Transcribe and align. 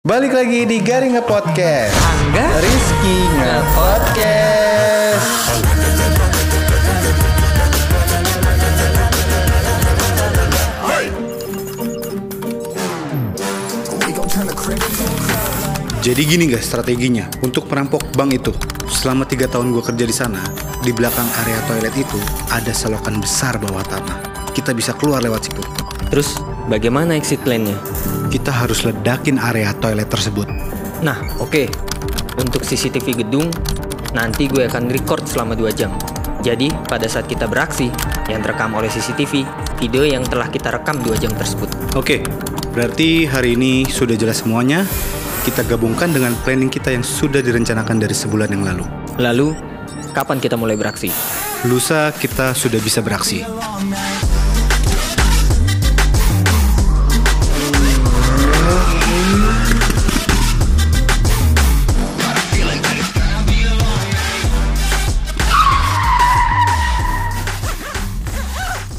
Balik 0.00 0.32
lagi 0.32 0.64
di 0.64 0.80
Garing 0.80 1.12
Nge 1.12 1.24
Podcast. 1.28 1.92
Angga 1.92 2.48
Rizky 2.64 3.16
Nge 3.36 3.56
Podcast. 3.76 5.24
Jadi 16.00 16.22
gini 16.24 16.48
guys 16.48 16.64
strateginya 16.64 17.28
untuk 17.44 17.68
perampok 17.68 18.00
bank 18.16 18.40
itu. 18.40 18.56
Selama 18.88 19.28
tiga 19.28 19.52
tahun 19.52 19.68
gue 19.76 19.84
kerja 19.84 20.04
di 20.08 20.16
sana, 20.16 20.40
di 20.80 20.96
belakang 20.96 21.28
area 21.44 21.60
toilet 21.68 21.92
itu 21.92 22.16
ada 22.48 22.72
selokan 22.72 23.20
besar 23.20 23.60
bawah 23.60 23.84
tanah. 23.84 24.48
Kita 24.56 24.72
bisa 24.72 24.96
keluar 24.96 25.20
lewat 25.20 25.52
situ. 25.52 25.60
Terus 26.08 26.40
bagaimana 26.70 27.18
exit 27.18 27.42
plan-nya? 27.42 27.74
Kita 28.30 28.54
harus 28.54 28.86
ledakin 28.86 29.42
area 29.42 29.74
toilet 29.82 30.06
tersebut. 30.06 30.46
Nah 31.00 31.16
oke 31.40 31.68
Untuk 32.36 32.62
CCTV 32.64 33.24
gedung 33.24 33.48
Nanti 34.12 34.46
gue 34.46 34.68
akan 34.68 34.92
record 34.92 35.24
selama 35.24 35.56
2 35.56 35.72
jam 35.72 35.96
Jadi 36.44 36.68
pada 36.88 37.08
saat 37.08 37.24
kita 37.24 37.48
beraksi 37.48 37.88
Yang 38.28 38.40
terekam 38.48 38.76
oleh 38.76 38.92
CCTV 38.92 39.44
Video 39.80 40.04
yang 40.04 40.24
telah 40.28 40.52
kita 40.52 40.68
rekam 40.76 41.00
2 41.00 41.16
jam 41.16 41.32
tersebut 41.32 41.72
Oke, 41.96 42.20
berarti 42.76 43.24
hari 43.26 43.56
ini 43.58 43.82
sudah 43.88 44.14
jelas 44.14 44.46
semuanya. 44.46 44.86
Kita 45.40 45.64
gabungkan 45.64 46.12
dengan 46.12 46.36
planning 46.44 46.68
kita 46.68 46.92
yang 46.92 47.00
sudah 47.00 47.40
direncanakan 47.40 47.96
dari 47.96 48.12
sebulan 48.12 48.52
yang 48.52 48.62
lalu. 48.62 48.84
Lalu 49.16 49.48
Kapan 50.10 50.42
kita 50.42 50.58
mulai 50.58 50.74
beraksi? 50.74 51.06
Lusa 51.70 52.10
kita 52.10 52.50
sudah 52.50 52.82
bisa 52.82 52.98
beraksi. 52.98 53.46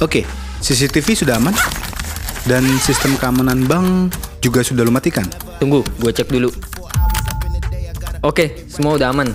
Oke, 0.02 0.26
CCTV 0.66 1.14
sudah 1.14 1.38
aman 1.38 1.54
dan 2.50 2.66
sistem 2.82 3.14
keamanan 3.22 3.70
bank 3.70 4.18
juga 4.42 4.66
sudah 4.66 4.82
lu 4.82 4.90
matikan. 4.90 5.30
Tunggu 5.62 5.86
gue 6.02 6.10
cek 6.10 6.34
dulu 6.34 6.50
Oke 8.26 8.66
semua 8.66 8.98
udah 8.98 9.14
aman 9.14 9.30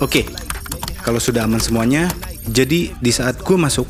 Oke, 0.00 0.24
kalau 1.04 1.20
sudah 1.20 1.44
aman 1.44 1.60
semuanya, 1.60 2.08
jadi 2.48 2.88
di 2.88 3.12
saat 3.12 3.36
gue 3.44 3.52
masuk, 3.52 3.84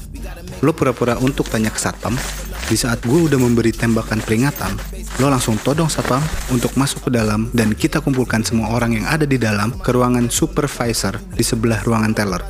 lo 0.58 0.74
pura-pura 0.74 1.14
untuk 1.22 1.46
tanya 1.46 1.70
ke 1.70 1.78
satpam. 1.78 2.18
Di 2.66 2.74
saat 2.74 3.06
gue 3.06 3.30
udah 3.30 3.38
memberi 3.38 3.70
tembakan 3.70 4.18
peringatan, 4.18 4.74
lo 5.22 5.30
langsung 5.30 5.54
todong 5.62 5.86
satpam 5.86 6.18
untuk 6.50 6.74
masuk 6.74 7.06
ke 7.06 7.10
dalam 7.14 7.46
dan 7.54 7.78
kita 7.78 8.02
kumpulkan 8.02 8.42
semua 8.42 8.74
orang 8.74 8.98
yang 8.98 9.06
ada 9.06 9.22
di 9.22 9.38
dalam 9.38 9.70
ke 9.78 9.94
ruangan 9.94 10.26
supervisor 10.34 11.14
di 11.30 11.46
sebelah 11.46 11.78
ruangan 11.86 12.10
teller. 12.10 12.42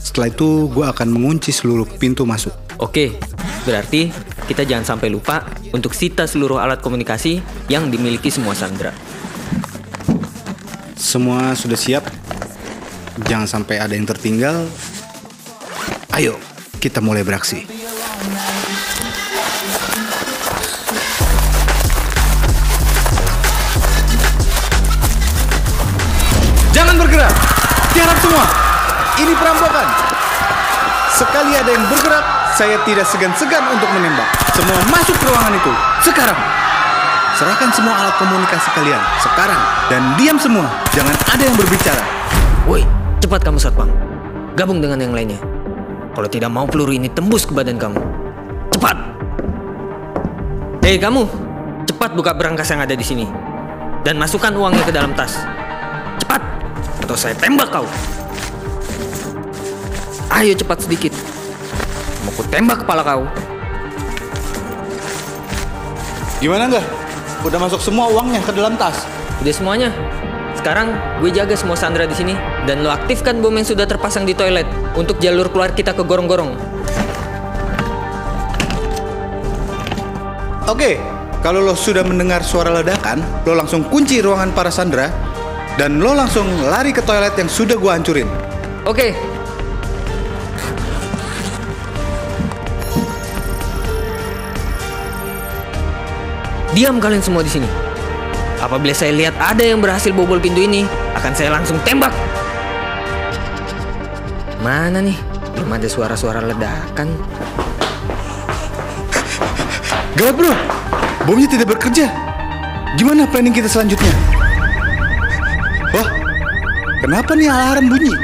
Setelah 0.00 0.32
itu, 0.32 0.66
gue 0.72 0.84
akan 0.88 1.08
mengunci 1.12 1.52
seluruh 1.54 1.86
pintu 1.86 2.24
masuk. 2.26 2.56
Oke 2.80 3.20
Berarti 3.68 4.08
kita 4.48 4.64
jangan 4.64 4.96
sampai 4.96 5.12
lupa 5.12 5.44
Untuk 5.76 5.92
sita 5.92 6.24
seluruh 6.24 6.56
alat 6.64 6.80
komunikasi 6.80 7.44
Yang 7.68 7.92
dimiliki 7.92 8.32
semua 8.32 8.56
Sandra 8.56 8.88
Semua 10.96 11.52
sudah 11.52 11.76
siap? 11.76 12.08
Jangan 13.28 13.44
sampai 13.44 13.76
ada 13.76 13.92
yang 13.92 14.08
tertinggal. 14.08 14.64
Ayo, 16.16 16.40
kita 16.80 17.04
mulai 17.04 17.20
beraksi. 17.20 17.68
Jangan 26.72 26.96
bergerak. 26.96 27.34
Tiarap 27.92 28.18
semua. 28.24 28.44
Ini 29.20 29.32
perampokan. 29.36 29.79
Sekali 31.20 31.52
ada 31.52 31.68
yang 31.68 31.84
bergerak, 31.84 32.24
saya 32.56 32.80
tidak 32.88 33.04
segan-segan 33.04 33.60
untuk 33.68 33.92
menembak. 33.92 34.24
Semua 34.56 34.80
masuk 34.88 35.12
ke 35.20 35.28
ruangan 35.28 35.52
itu. 35.52 35.72
Sekarang. 36.00 36.38
Serahkan 37.36 37.68
semua 37.76 37.92
alat 37.92 38.16
komunikasi 38.16 38.72
kalian. 38.72 39.04
Sekarang. 39.20 39.60
Dan 39.92 40.16
diam 40.16 40.40
semua. 40.40 40.64
Jangan 40.96 41.12
ada 41.28 41.42
yang 41.44 41.52
berbicara. 41.60 42.00
Woi, 42.64 42.88
cepat 43.20 43.44
kamu 43.44 43.60
satpam. 43.60 43.92
Gabung 44.56 44.80
dengan 44.80 44.96
yang 44.96 45.12
lainnya. 45.12 45.36
Kalau 46.16 46.24
tidak 46.24 46.48
mau 46.48 46.64
peluru 46.64 46.96
ini 46.96 47.12
tembus 47.12 47.44
ke 47.44 47.52
badan 47.52 47.76
kamu. 47.76 48.00
Cepat. 48.72 48.96
Hei 50.80 50.96
kamu, 50.96 51.28
cepat 51.84 52.16
buka 52.16 52.32
berangkas 52.32 52.72
yang 52.72 52.80
ada 52.80 52.96
di 52.96 53.04
sini. 53.04 53.28
Dan 54.08 54.16
masukkan 54.16 54.56
uangnya 54.56 54.88
ke 54.88 54.92
dalam 54.96 55.12
tas. 55.12 55.36
Cepat, 56.16 56.40
atau 57.04 57.12
saya 57.12 57.36
tembak 57.36 57.68
kau. 57.68 57.84
Ayo 60.30 60.54
cepat 60.54 60.86
sedikit. 60.86 61.10
Mau 62.22 62.32
ku 62.38 62.46
tembak 62.46 62.86
kepala 62.86 63.02
kau. 63.02 63.26
Gimana 66.38 66.70
enggak? 66.70 66.86
Udah 67.42 67.58
masuk 67.58 67.82
semua 67.82 68.06
uangnya 68.14 68.38
ke 68.46 68.54
dalam 68.54 68.78
tas. 68.78 69.04
Udah 69.42 69.50
semuanya. 69.52 69.90
Sekarang 70.54 70.94
gue 71.18 71.34
jaga 71.34 71.58
semua 71.58 71.74
Sandra 71.74 72.06
di 72.06 72.14
sini 72.14 72.36
dan 72.68 72.86
lo 72.86 72.92
aktifkan 72.94 73.42
bom 73.42 73.50
yang 73.52 73.66
sudah 73.66 73.88
terpasang 73.88 74.22
di 74.22 74.36
toilet 74.36 74.68
untuk 74.94 75.18
jalur 75.18 75.50
keluar 75.50 75.74
kita 75.74 75.96
ke 75.96 76.02
gorong-gorong. 76.04 76.54
Oke, 80.70 81.02
kalau 81.42 81.64
lo 81.64 81.74
sudah 81.74 82.06
mendengar 82.06 82.46
suara 82.46 82.70
ledakan, 82.70 83.18
lo 83.48 83.58
langsung 83.58 83.88
kunci 83.88 84.22
ruangan 84.22 84.54
para 84.54 84.70
Sandra 84.70 85.10
dan 85.74 85.98
lo 85.98 86.14
langsung 86.14 86.46
lari 86.68 86.94
ke 86.94 87.02
toilet 87.02 87.34
yang 87.34 87.50
sudah 87.50 87.74
gua 87.74 87.98
hancurin. 87.98 88.28
Oke. 88.86 89.39
Diam 96.70 97.02
kalian 97.02 97.18
semua 97.18 97.42
di 97.42 97.50
sini. 97.50 97.66
Apabila 98.62 98.94
saya 98.94 99.10
lihat 99.10 99.34
ada 99.42 99.64
yang 99.64 99.82
berhasil 99.82 100.14
bobol 100.14 100.38
pintu 100.38 100.62
ini, 100.62 100.86
akan 101.18 101.32
saya 101.34 101.50
langsung 101.50 101.80
tembak. 101.82 102.14
Mana 104.62 105.02
nih? 105.02 105.16
Belum 105.56 105.72
ada 105.74 105.88
suara-suara 105.90 106.38
ledakan. 106.44 107.10
Gawat 110.14 110.34
bro, 110.36 110.54
bomnya 111.26 111.48
tidak 111.48 111.74
bekerja. 111.74 112.06
Gimana 112.94 113.26
planning 113.26 113.56
kita 113.56 113.66
selanjutnya? 113.66 114.12
Wah, 115.96 116.08
kenapa 117.02 117.32
nih 117.34 117.48
alarm 117.48 117.88
bunyi? 117.88 118.14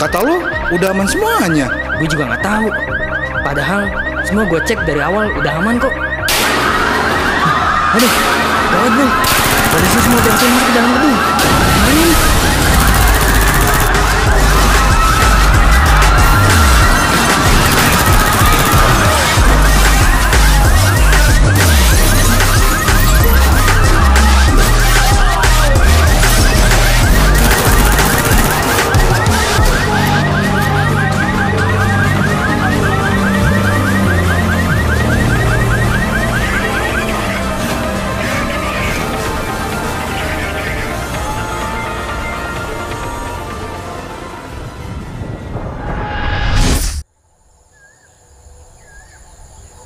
Kata 0.00 0.18
lo 0.24 0.42
udah 0.74 0.90
aman 0.90 1.06
semuanya. 1.06 1.66
Gue 2.02 2.08
juga 2.10 2.34
nggak 2.34 2.42
tahu. 2.42 2.68
Padahal 3.46 3.82
semua 4.26 4.48
gue 4.48 4.60
cek 4.64 4.82
dari 4.88 5.04
awal 5.04 5.30
udah 5.38 5.52
aman 5.62 5.78
kok. 5.78 6.07
Aduh, 7.88 8.12
gawat 8.68 8.92
bro. 9.00 9.06
Polisi 9.72 9.98
semua 10.04 10.20
berhasil 10.20 10.48
masuk 10.52 10.66
ke 10.68 10.72
dalam 10.76 10.90
gedung. 10.92 11.16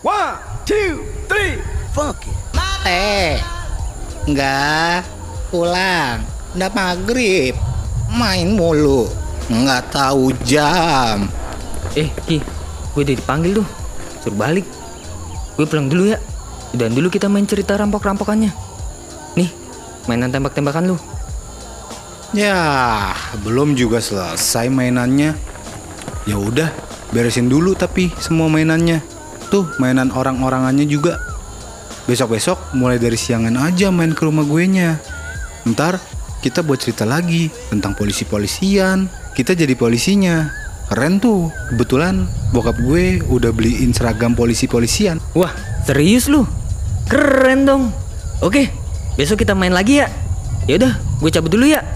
One, 0.03 0.35
two, 0.67 1.07
three, 1.31 1.63
fuck 1.95 2.19
it. 2.27 2.35
Eh, 2.83 3.39
enggak 4.27 5.07
pulang. 5.55 6.27
Udah 6.59 6.71
maghrib. 6.75 7.55
Main 8.11 8.59
mulu. 8.59 9.07
Nggak 9.47 9.95
tahu 9.95 10.35
jam. 10.43 11.31
Eh, 11.95 12.11
Ki, 12.27 12.43
gue 12.91 13.03
udah 13.07 13.15
dipanggil 13.15 13.63
tuh. 13.63 13.69
Suruh 14.27 14.35
balik. 14.35 14.67
Gue 15.55 15.71
pulang 15.71 15.87
dulu 15.87 16.11
ya. 16.11 16.19
Dan 16.75 16.99
dulu 16.99 17.07
kita 17.07 17.31
main 17.31 17.47
cerita 17.47 17.79
rampok-rampokannya. 17.79 18.51
Nih, 19.39 19.55
mainan 20.11 20.35
tembak-tembakan 20.35 20.91
lu. 20.91 20.99
Ya, 22.35 22.59
belum 23.47 23.79
juga 23.79 24.03
selesai 24.03 24.67
mainannya. 24.67 25.39
Ya 26.27 26.37
udah, 26.43 26.75
beresin 27.15 27.47
dulu 27.47 27.79
tapi 27.79 28.11
semua 28.19 28.51
mainannya. 28.51 29.22
Tuh, 29.53 29.69
mainan 29.77 30.09
orang-orangannya 30.09 30.89
juga. 30.89 31.21
besok-besok 32.03 32.75
mulai 32.75 32.99
dari 32.99 33.15
siangan 33.15 33.55
aja 33.63 33.93
main 33.95 34.11
ke 34.11 34.27
rumah 34.27 34.43
gue 34.43 34.65
nya. 34.67 34.99
Ntar 35.69 36.03
kita 36.43 36.65
buat 36.67 36.83
cerita 36.83 37.07
lagi 37.07 37.47
tentang 37.71 37.95
polisi-polisian. 37.95 39.07
Kita 39.37 39.55
jadi 39.55 39.77
polisinya. 39.79 40.51
Keren 40.91 41.23
tuh. 41.23 41.53
Kebetulan 41.71 42.27
bokap 42.51 42.75
gue 42.83 43.23
udah 43.31 43.55
beliin 43.55 43.95
seragam 43.95 44.35
polisi-polisian. 44.35 45.23
Wah, 45.39 45.55
serius 45.87 46.27
lu? 46.27 46.43
Keren 47.07 47.69
dong. 47.69 47.95
Oke, 48.43 48.75
besok 49.15 49.47
kita 49.47 49.55
main 49.55 49.71
lagi 49.71 50.03
ya. 50.03 50.11
Yaudah, 50.67 50.99
gue 51.23 51.31
cabut 51.31 51.55
dulu 51.55 51.71
ya. 51.71 51.87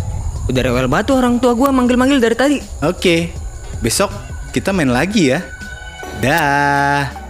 Udah 0.46 0.62
rewel 0.62 0.86
batu 0.86 1.18
orang 1.18 1.42
tua 1.42 1.58
gue 1.58 1.66
manggil-manggil 1.66 2.22
dari 2.22 2.36
tadi. 2.38 2.58
Oke, 2.86 3.34
besok 3.82 4.14
kita 4.54 4.70
main 4.70 4.92
lagi 4.94 5.34
ya. 5.34 5.42
Dah. 6.22 7.25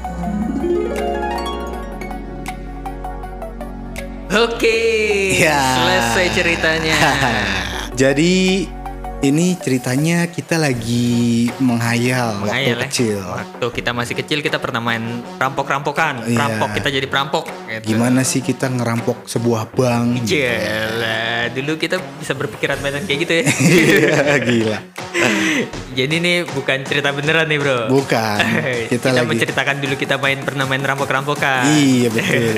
Oke, 4.37 4.77
Ya. 5.41 5.57
selesai 5.81 6.27
ceritanya. 6.37 6.93
Jadi 8.03 8.69
ini 9.25 9.57
ceritanya 9.57 10.29
kita 10.29 10.61
lagi 10.61 11.49
menghayal, 11.57 12.45
Menghayal 12.45 12.77
waktu 12.77 12.77
ya. 12.77 12.85
kecil. 12.85 13.19
Waktu 13.25 13.67
kita 13.73 13.91
masih 13.97 14.13
kecil 14.15 14.45
kita 14.45 14.61
pernah 14.61 14.85
main 14.85 15.01
rampok-rampokan. 15.41 16.29
Iya. 16.29 16.37
Perampok 16.37 16.69
kita 16.77 16.89
jadi 16.93 17.07
perampok. 17.09 17.45
Gitu. 17.49 17.97
Gimana 17.97 18.21
sih 18.23 18.45
kita 18.45 18.69
ngerampok 18.69 19.25
sebuah 19.25 19.73
bank? 19.73 20.29
Jelah, 20.29 21.49
dulu 21.57 21.81
kita 21.81 21.97
bisa 22.21 22.37
berpikiran 22.37 22.77
banyak 22.77 23.09
kayak 23.09 23.19
gitu 23.25 23.33
ya. 23.33 23.45
Iya, 23.73 24.37
gila. 24.37 24.79
Jadi 25.97 26.15
nih 26.21 26.37
bukan 26.45 26.85
cerita 26.85 27.09
beneran 27.09 27.49
nih 27.49 27.57
bro. 27.57 27.89
Bukan. 27.89 28.37
Kita, 28.93 29.01
Kita, 29.01 29.09
lagi. 29.17 29.29
menceritakan 29.33 29.77
dulu 29.81 29.97
kita 29.97 30.21
main 30.21 30.45
pernah 30.45 30.69
main 30.69 30.85
rampok-rampokan. 30.85 31.73
Iya 31.73 32.09
betul. 32.13 32.53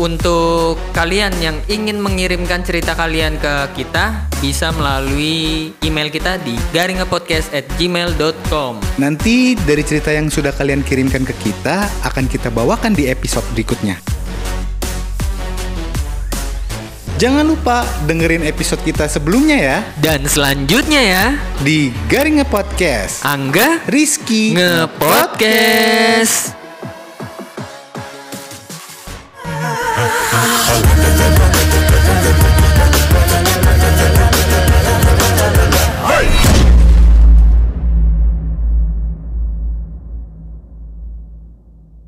Untuk 0.00 0.80
kalian 0.96 1.36
yang 1.44 1.60
ingin 1.68 2.00
mengirimkan 2.00 2.64
cerita 2.64 2.96
kalian 2.96 3.36
ke 3.36 3.68
kita 3.76 4.32
bisa 4.40 4.72
melalui 4.72 5.76
email 5.84 6.08
kita 6.08 6.40
di 6.40 6.56
garingapodcast@gmail.com. 6.72 8.80
Nanti 8.96 9.60
dari 9.60 9.84
cerita 9.84 10.08
yang 10.08 10.32
sudah 10.32 10.56
kalian 10.56 10.80
kirimkan 10.80 11.28
ke 11.28 11.36
kita 11.44 11.84
akan 12.00 12.32
kita 12.32 12.48
bawakan 12.48 12.96
di 12.96 13.12
episode 13.12 13.44
berikutnya. 13.52 14.00
Jangan 17.20 17.44
lupa 17.44 17.84
dengerin 18.08 18.48
episode 18.48 18.80
kita 18.80 19.04
sebelumnya 19.04 19.60
ya 19.60 19.84
Dan 20.00 20.24
selanjutnya 20.24 21.02
ya, 21.04 21.36
di 21.60 21.92
Garinga 22.08 22.48
Podcast. 22.48 23.20
Angga 23.20 23.84
Rizky 23.84 24.56
ngepodcast. 24.56 26.56
la 30.32 30.38
la 30.38 31.28
la 31.28 31.80
la 31.80 31.89